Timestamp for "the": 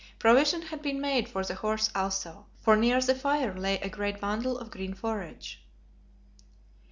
1.45-1.53, 3.01-3.13